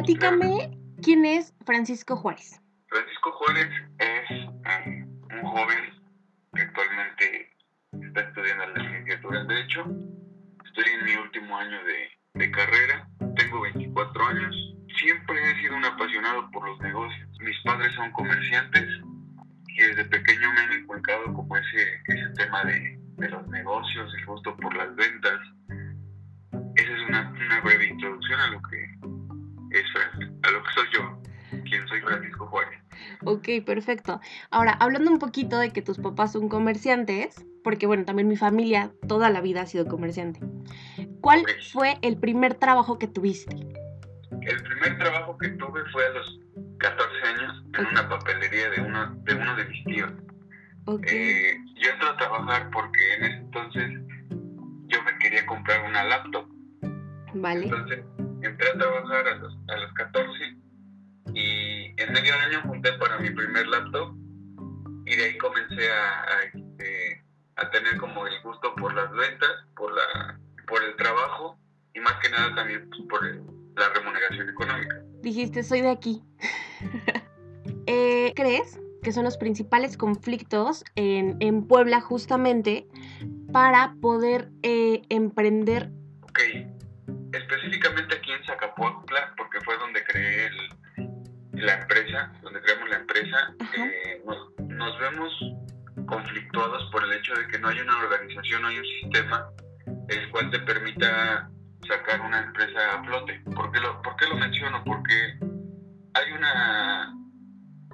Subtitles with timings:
[0.00, 2.58] platícame quién es Francisco Juárez.
[2.88, 3.68] Francisco Juárez
[3.98, 5.78] es un joven
[6.54, 7.50] que actualmente
[7.92, 9.80] está estudiando la licenciatura en Derecho.
[10.64, 13.06] Estoy en mi último año de, carrera.
[13.36, 14.56] Tengo 24 años.
[14.98, 17.28] Siempre he sido un apasionado por los negocios.
[17.40, 18.88] Mis padres son comerciantes
[19.68, 24.24] y desde pequeño me han inculcado como ese, ese tema de, de los negocios, el
[24.24, 25.40] gusto por las ventas.
[26.76, 28.79] Esa es una, una breve introducción a lo que
[29.70, 29.84] es
[30.42, 31.22] a lo que soy yo,
[31.64, 32.80] quien soy Francisco Juárez.
[33.24, 34.20] Ok, perfecto.
[34.50, 38.92] Ahora, hablando un poquito de que tus papás son comerciantes, porque bueno, también mi familia
[39.08, 40.40] toda la vida ha sido comerciante.
[41.20, 43.54] ¿Cuál fue el primer trabajo que tuviste?
[44.42, 46.40] El primer trabajo que tuve fue a los
[46.78, 50.12] 14 años en una papelería de uno de, uno de mis tíos.
[51.06, 53.90] Eh, yo entré a trabajar porque en ese entonces
[54.86, 56.46] yo me quería comprar una laptop.
[57.34, 57.64] Vale.
[57.64, 58.00] Entonces
[58.42, 60.56] entré a trabajar a los, a los 14
[61.34, 64.14] y en medio año junté para mi primer laptop
[65.06, 67.24] y de ahí comencé a, a, este,
[67.56, 71.58] a tener como el gusto por las ventas, por, la, por el trabajo
[71.94, 73.24] y más que nada también pues, por
[73.76, 75.02] la remuneración económica.
[75.22, 76.22] Dijiste, soy de aquí.
[77.86, 82.86] eh, ¿Crees que son los principales conflictos en, en Puebla justamente
[83.52, 85.90] para poder eh, emprender?
[91.60, 94.22] La empresa, donde creamos la empresa, eh,
[94.68, 95.32] nos, vemos
[96.06, 99.46] conflictuados por el hecho de que no hay una organización, no hay un sistema
[100.08, 101.48] el cual te permita
[101.86, 103.40] sacar una empresa a flote.
[103.54, 104.82] ¿Por qué lo, por qué lo menciono?
[104.84, 105.38] Porque
[106.14, 107.14] hay una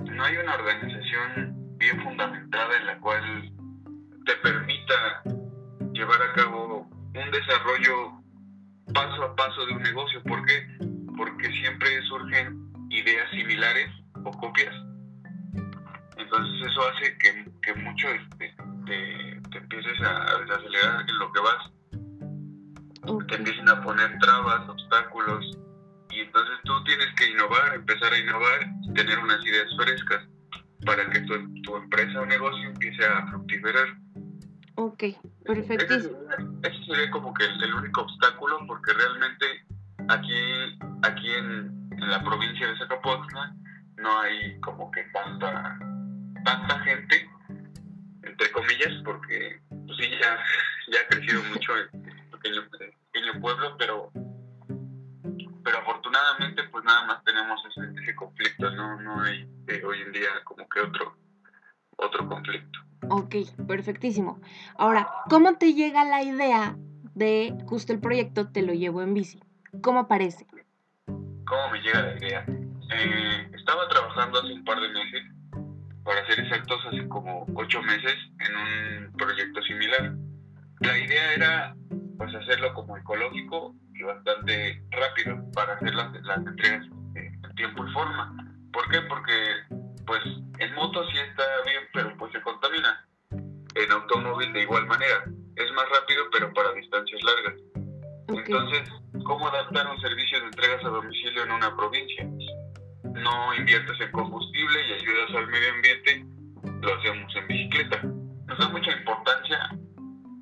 [0.01, 3.53] no hay una organización bien fundamentada en la cual
[4.25, 5.23] te permita
[5.93, 8.23] llevar a cabo un desarrollo
[8.93, 10.23] paso a paso de un negocio.
[10.23, 10.67] ¿Por qué?
[11.17, 13.91] Porque siempre surgen ideas similares
[14.25, 14.75] o copias.
[16.17, 18.55] Entonces eso hace que, que mucho este,
[18.87, 21.71] te, te, empieces a desacelerar en lo que vas.
[23.29, 25.45] Te empiecen a poner trabas, obstáculos.
[26.11, 30.27] Y entonces tú tienes que innovar, empezar a innovar y tener unas ideas frescas
[30.85, 33.89] para que tu, tu empresa o negocio empiece a fructiferar.
[34.77, 35.05] Ok,
[35.45, 35.95] perfecto.
[35.95, 39.47] Ese, sería como que el, el único obstáculo porque realmente
[40.09, 43.55] aquí, aquí en, en la provincia de Zacapotzla
[43.97, 45.79] no hay como que tanta
[46.45, 47.29] tanta gente
[48.23, 50.39] entre comillas porque pues sí ya,
[50.93, 51.89] ya ha crecido mucho el
[52.31, 52.63] pequeño,
[53.13, 54.11] pequeño pueblo pero
[55.65, 60.13] pero afortunadamente pues nada más tenemos ese, ese conflicto no no hay eh, hoy en
[60.13, 61.17] día como que otro
[61.97, 63.37] otro conflicto Ok,
[63.69, 64.41] perfectísimo.
[64.77, 66.77] Ahora, ¿cómo te llega la idea
[67.15, 69.41] de justo el proyecto Te lo llevo en bici?
[69.81, 70.47] ¿Cómo aparece?
[71.47, 72.45] Cómo me llega la idea.
[72.49, 75.23] Eh, estaba trabajando hace un par de meses,
[76.05, 80.13] para ser exactos, hace como ocho meses, en un proyecto similar.
[80.81, 81.77] La idea era
[82.19, 87.93] pues hacerlo como ecológico y bastante rápido para hacer las, las entregas en tiempo y
[87.93, 88.37] forma.
[88.73, 89.01] ¿Por qué?
[89.03, 89.33] Porque
[90.07, 90.23] pues
[90.59, 93.05] en moto sí está bien, pero pues se contamina.
[93.31, 95.25] En automóvil de igual manera.
[95.57, 97.55] Es más rápido, pero para distancias largas.
[98.29, 98.89] Entonces,
[99.25, 102.25] ¿cómo adaptar un servicio de entregas a domicilio en una provincia?
[103.05, 106.27] No inviertes en combustible y ayudas al medio ambiente,
[106.83, 108.03] lo hacemos en bicicleta.
[108.03, 109.69] Nos da mucha importancia,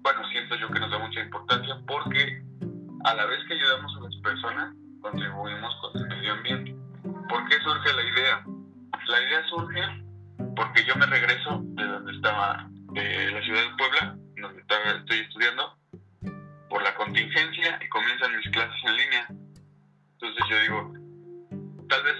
[0.02, 2.42] bueno, siento yo que nos da mucha importancia porque
[3.04, 6.74] a la vez que ayudamos a las personas, contribuimos con el medio ambiente.
[7.28, 8.44] ¿Por qué surge la idea?
[9.06, 10.04] La idea surge
[10.56, 15.18] porque yo me regreso de donde estaba, de la ciudad de Puebla, donde estaba, estoy
[15.18, 15.76] estudiando,
[17.14, 19.26] contingencia y comienzan mis clases en línea.
[20.14, 20.94] Entonces yo digo,
[21.88, 22.16] tal vez,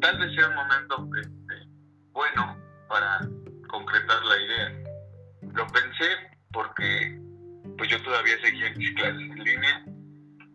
[0.00, 1.54] tal vez sea un momento este,
[2.12, 2.56] bueno
[2.88, 3.18] para
[3.68, 4.72] concretar la idea.
[5.42, 6.06] Lo pensé
[6.52, 7.20] porque
[7.76, 9.84] pues yo todavía seguía mis clases en línea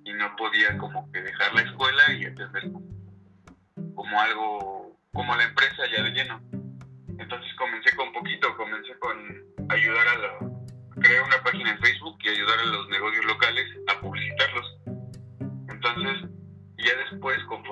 [0.06, 2.72] y no podía como que dejar la escuela y atender
[3.96, 6.42] como algo, como la empresa ya de lleno.
[7.20, 10.54] Entonces comencé con poquito, comencé con ayudar a la,
[11.02, 13.43] crear una página en Facebook y ayudar a los negocios locales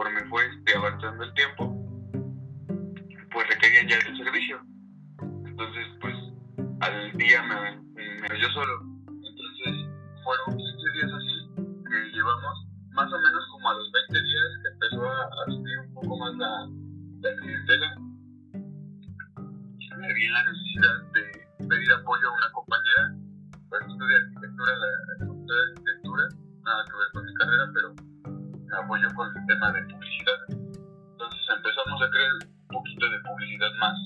[0.01, 1.63] conforme fue este, avanzando el tiempo,
[3.31, 4.59] pues requerían ya el servicio.
[5.45, 6.15] Entonces, pues
[6.81, 8.81] al día me, me yo solo.
[9.07, 9.85] Entonces,
[10.23, 11.37] fueron 15 días así
[11.85, 15.79] que llevamos, más o menos como a los 20 días que empezó a, a subir
[15.85, 16.67] un poco más la,
[17.21, 17.95] la clientela.
[19.97, 23.15] Me vi la necesidad de pedir apoyo a una compañera
[23.69, 26.27] pues estudié arquitectura, la, la de arquitectura,
[26.65, 28.10] nada que ver con mi carrera, pero
[28.71, 30.39] me apoyó con el tema de publicidad.
[30.49, 33.97] Entonces empezamos a crear un poquito de publicidad más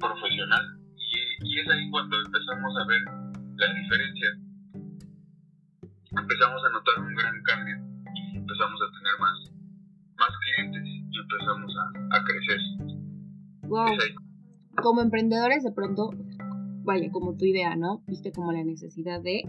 [0.00, 0.64] profesional
[0.96, 3.02] y, y es ahí cuando empezamos a ver
[3.56, 4.28] la diferencia.
[6.16, 7.76] Empezamos a notar un gran cambio
[8.14, 9.36] y empezamos a tener más,
[10.16, 12.60] más clientes y empezamos a, a crecer.
[13.68, 13.92] Wow.
[14.82, 16.10] Como emprendedores de pronto,
[16.84, 18.02] vaya, como tu idea, ¿no?
[18.06, 19.42] Viste como la necesidad de...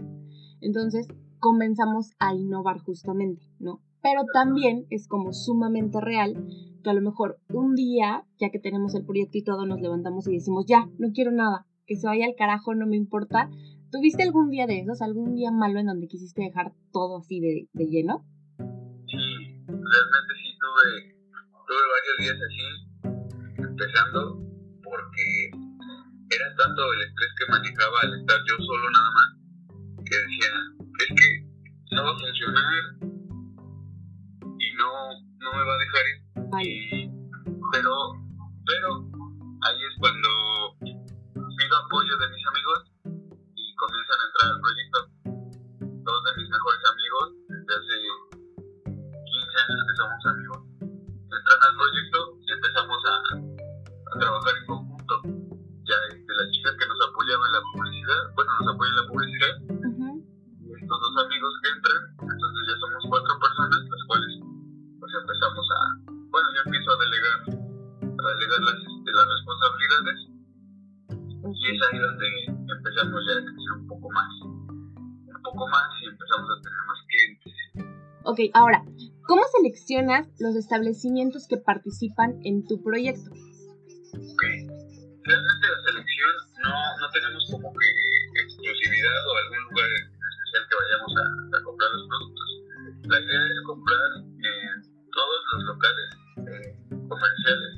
[0.60, 1.08] Entonces
[1.38, 3.80] comenzamos a innovar justamente, ¿no?
[4.02, 6.34] Pero también es como sumamente real
[6.82, 10.26] que a lo mejor un día, ya que tenemos el proyecto y todo, nos levantamos
[10.28, 13.50] y decimos, ya, no quiero nada, que se vaya al carajo, no me importa.
[13.90, 17.68] ¿Tuviste algún día de esos, algún día malo en donde quisiste dejar todo así de,
[17.72, 18.24] de lleno?
[19.06, 19.18] Sí,
[19.66, 21.18] realmente sí tuve,
[21.66, 22.66] tuve varios días así,
[23.58, 24.38] empezando
[24.82, 25.50] porque
[26.30, 29.28] era tanto el estrés que manejaba al estar yo solo nada más,
[30.06, 30.52] que decía,
[31.00, 32.99] es que no va a funcionar
[34.80, 34.88] no,
[35.38, 36.04] no me va a dejar
[36.64, 37.10] ir.
[37.72, 37.92] Pero,
[38.66, 38.88] pero
[39.62, 40.28] ahí es cuando
[40.80, 42.39] pido apoyo de mis
[71.54, 76.06] y es ahí donde empezamos ya a crecer un poco más, un poco más y
[76.06, 77.54] empezamos a tener más clientes.
[78.24, 78.84] Ok, ahora,
[79.26, 83.30] ¿cómo seleccionas los establecimientos que participan en tu proyecto?
[83.30, 84.42] Ok,
[85.24, 86.32] realmente la selección
[86.62, 87.88] no, no tenemos como que
[88.42, 91.24] exclusividad o algún lugar especial que vayamos a,
[91.56, 92.48] a comprar los productos.
[93.08, 96.08] La idea es comprar en todos los locales
[96.46, 96.70] eh,
[97.08, 97.69] comerciales,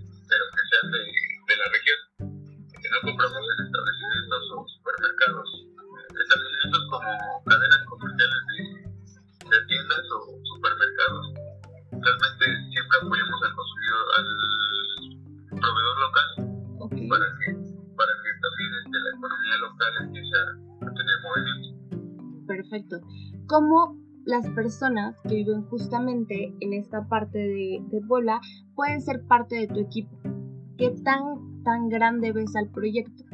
[23.52, 28.40] ¿Cómo las personas que viven justamente en esta parte de, de Puebla
[28.75, 30.16] pueden ser parte de tu equipo.
[30.78, 33.25] ¿Qué tan, tan grande ves al proyecto?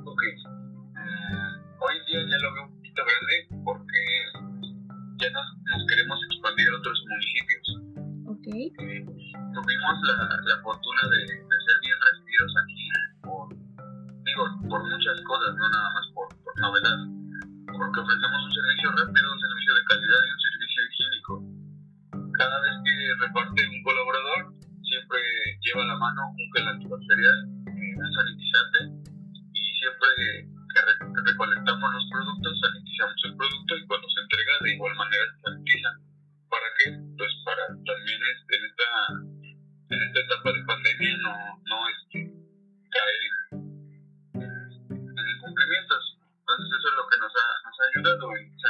[0.00, 0.22] Ok.
[0.96, 4.00] Uh, hoy día ya lo veo un poquito grande porque
[5.20, 5.44] ya nos,
[5.76, 7.66] nos queremos expandir a otros municipios.
[8.32, 8.46] Ok.
[8.48, 9.04] Eh,
[9.52, 12.88] tuvimos la, la fortuna de, de, ser bien recibidos aquí
[13.20, 13.44] por,
[14.24, 17.18] digo, por muchas cosas, no nada más por, por novedad
[17.78, 18.27] porque ofrecemos un
[18.78, 21.34] servicio rápido, un servicio de calidad y un servicio higiénico.
[22.38, 22.94] Cada vez que
[23.26, 24.54] reparte un colaborador,
[24.86, 25.18] siempre
[25.66, 28.78] lleva a la mano un gel antibacterial, un sanitizante
[29.50, 30.08] y siempre
[30.70, 34.94] que, re que recolectamos los productos, sanitizamos el producto y cuando se entrega de igual
[34.94, 35.26] manera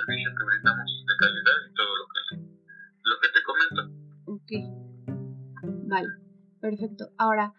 [0.08, 2.22] servicio que brindamos de calidad y todo lo que,
[3.04, 3.80] lo que te comento.
[4.24, 4.50] Ok,
[5.86, 6.08] vale,
[6.60, 7.10] perfecto.
[7.18, 7.52] Ahora,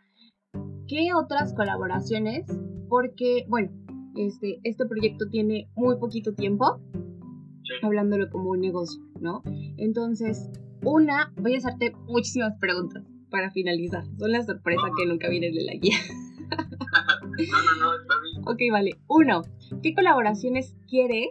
[0.88, 2.47] ¿qué otras colaboraciones?
[2.89, 3.69] Porque, bueno,
[4.15, 6.81] este, este proyecto tiene muy poquito tiempo,
[7.63, 7.74] sí.
[7.83, 9.43] hablándolo como un negocio, ¿no?
[9.77, 10.50] Entonces,
[10.83, 14.03] una, voy a hacerte muchísimas preguntas para finalizar.
[14.17, 15.97] Son la sorpresa que nunca viene de la guía.
[16.50, 18.43] no, no, no, está bien.
[18.47, 18.91] Ok, vale.
[19.07, 19.43] Uno,
[19.83, 21.27] ¿qué colaboraciones quieres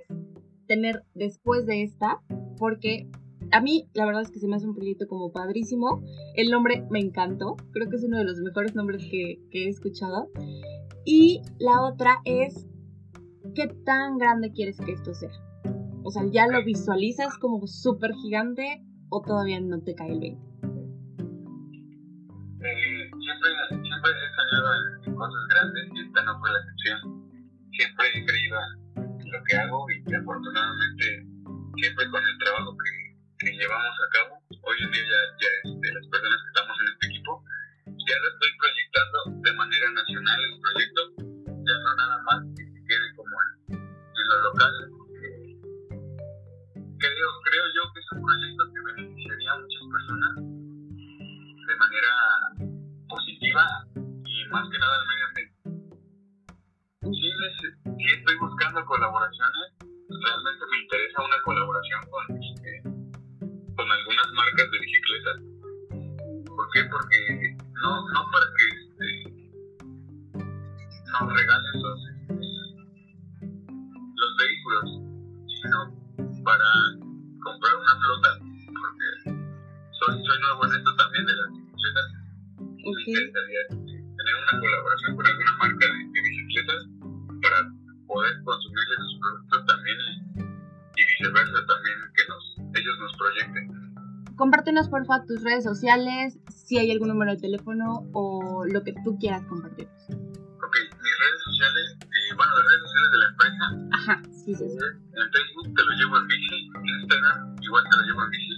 [0.69, 2.21] tener después de esta?
[2.59, 3.11] Porque
[3.51, 6.03] a mí la verdad es que se me hace un proyecto como padrísimo.
[6.35, 7.57] El nombre me encantó.
[7.73, 10.31] Creo que es uno de los mejores nombres que, que he escuchado.
[11.05, 12.69] Y la otra es,
[13.55, 15.33] ¿qué tan grande quieres que esto sea?
[16.05, 20.49] O sea, ¿ya lo visualizas como súper gigante o todavía no te cae el 20?
[22.61, 24.69] Eh, siempre, siempre he soñado
[25.07, 26.99] en cosas grandes y esta no fue la excepción.
[27.71, 28.57] Siempre he creído
[29.49, 31.25] que hago y afortunadamente
[31.81, 32.93] siempre con el trabajo que,
[33.40, 36.88] que llevamos a cabo, hoy en día ya, ya este, las personas que estamos en
[36.93, 37.33] este equipo,
[37.88, 41.00] ya lo estoy proyectando de manera nacional el proyecto,
[41.64, 44.75] ya no nada más que se quede como en, en lo local.
[45.17, 45.57] Eh,
[47.00, 52.12] creo, creo yo que es un proyecto que beneficiaría a muchas personas de manera
[53.09, 53.64] positiva
[53.97, 55.18] y más que nada al medio
[83.09, 86.81] interesaría tener una colaboración con alguna marca de, de bicicletas
[87.43, 87.59] para
[88.07, 92.43] poder consumirles sus productos también y, y viceversa también que nos,
[92.77, 93.65] ellos nos proyecten.
[94.37, 99.19] Compártenos porfa tus redes sociales, si hay algún número de teléfono o lo que tú
[99.19, 100.03] quieras compartirnos.
[100.11, 103.65] Ok, mis redes sociales, eh, bueno, las redes sociales de la empresa,
[103.99, 104.79] Ajá, sí, sí, sí.
[104.79, 108.58] en Facebook te lo llevo en bici, en Instagram igual te lo llevo en bici,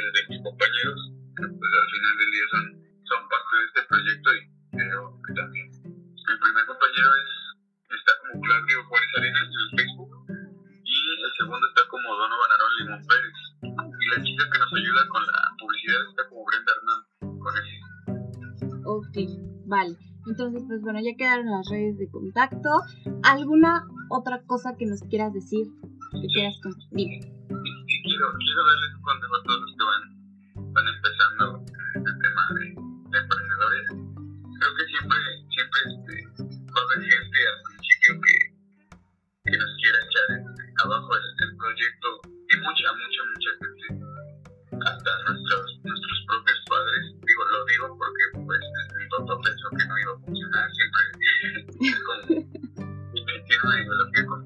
[0.00, 1.00] sociales de mis compañeros,
[1.36, 2.64] que pues al final del día son,
[3.04, 4.40] son parte de este proyecto y
[4.72, 5.68] creo que también.
[5.68, 7.30] Mi primer compañero es,
[8.00, 10.12] está como Claudio Juárez Arenas en Facebook
[10.84, 13.38] y el segundo está como Donovan Aarón Limón Pérez.
[13.60, 17.76] Y la chica que nos ayuda con la publicidad está como Brenda Hernández, con ese.
[18.88, 19.16] Ok,
[19.66, 19.96] vale.
[20.26, 22.70] Entonces, pues bueno, ya quedaron las redes de contacto.
[23.24, 25.66] ¿Alguna otra cosa que nos quieras decir?
[26.12, 27.39] Que quieras compartir?
[28.20, 30.02] Quiero, quiero darles un consejo a todos los que van,
[30.76, 33.86] van empezando en el tema de, de emprendedores.
[34.60, 36.14] Creo que siempre, siempre este,
[36.68, 38.36] va a haber gente al principio que,
[39.48, 43.88] que nos quiera echar este, abajo el, el proyecto y mucha, mucha, mucha gente.
[44.84, 48.60] Hasta nuestros, nuestros propios padres, digo, lo digo porque pues
[49.00, 52.20] mi papá pensó que no iba a funcionar, siempre es como,
[53.16, 54.44] tiene, una ideología como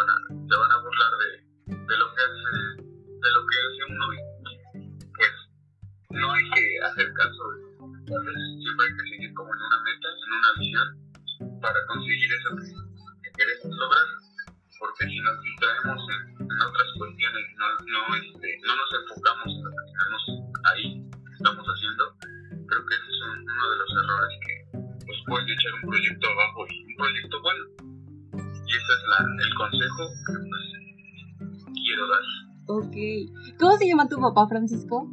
[0.00, 0.16] van a,
[0.48, 1.28] se van a burlar de,
[1.76, 4.18] de lo que hace, de lo que hace uno y
[5.12, 5.32] pues
[6.10, 9.78] no hay que hacer caso de a veces siempre hay que seguir como en una
[9.84, 10.88] meta, en una visión
[11.60, 12.66] para conseguir eso que,
[13.22, 14.06] que queremos lograr
[14.80, 19.64] porque si nos distraemos en, en otras cuestiones no, no, este, no nos enfocamos en
[19.64, 20.22] lo que tenemos
[20.72, 20.88] ahí
[21.36, 22.04] estamos haciendo
[22.66, 24.54] creo que ese es un- uno de los errores que
[25.04, 26.79] pues, puede echar un proyecto abajo y
[29.20, 30.32] el consejo que
[31.38, 32.96] pues, quiero dar Ok.
[33.58, 35.04] ¿Cómo se llama tu papá, Francisco?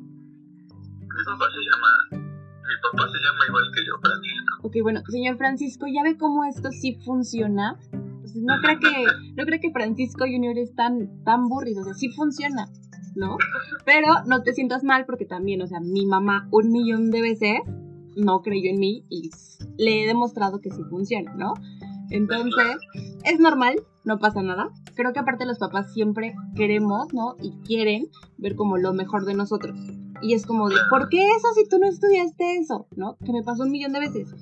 [1.18, 2.28] mi papá se llama
[2.68, 6.46] mi papá se llama igual que yo Francisco Ok, bueno, señor Francisco, ¿ya ve cómo
[6.46, 7.80] esto sí funciona?
[8.22, 11.94] Pues no creo que, no creo que Francisco Junior es tan, tan burrido, o sea,
[11.94, 12.68] sí funciona,
[13.16, 13.38] ¿no?
[13.86, 17.60] Pero no te sientas mal porque también, o sea, mi mamá un millón de veces
[18.16, 19.32] no creyó en mí y
[19.78, 21.54] le he demostrado que sí funciona, ¿no?
[22.10, 22.78] Entonces,
[23.24, 24.70] es normal, no pasa nada.
[24.96, 27.36] Creo que aparte los papás siempre queremos, ¿no?
[27.42, 29.78] Y quieren ver como lo mejor de nosotros.
[30.22, 32.88] Y es como de, ¿por qué eso si tú no estudiaste eso?
[32.96, 33.18] ¿No?
[33.24, 34.34] Que me pasó un millón de veces.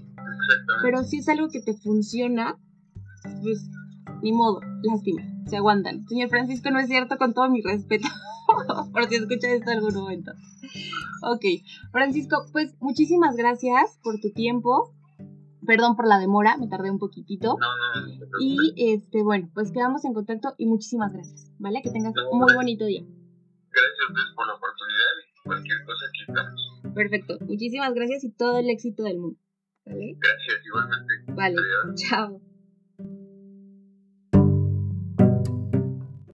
[0.81, 2.57] Pero si es algo que te funciona,
[3.41, 3.69] pues
[4.21, 6.07] ni modo, lástima, se aguantan.
[6.07, 8.07] Señor Francisco, no es cierto con todo mi respeto,
[8.93, 10.31] por si escucha esto en algún momento.
[11.23, 11.43] Ok,
[11.91, 14.94] Francisco, pues muchísimas gracias por tu tiempo.
[15.65, 17.57] Perdón por la demora, me tardé un poquitito.
[17.59, 18.27] no no, no.
[18.39, 21.81] Y este, bueno, pues quedamos en contacto y muchísimas gracias, ¿vale?
[21.81, 23.01] Que tengas un muy bonito día.
[23.01, 28.31] gracias a ustedes por la oportunidad y cualquier cosa aquí estamos Perfecto, muchísimas gracias y
[28.31, 29.39] todo el éxito del mundo.
[29.85, 30.17] ¿Vale?
[30.19, 31.95] gracias igualmente Vale, Adiós.
[32.01, 32.44] chao.